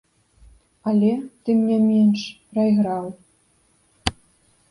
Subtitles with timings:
[0.91, 1.11] Але,
[1.49, 2.19] тым не менш,
[2.53, 3.05] прайграў.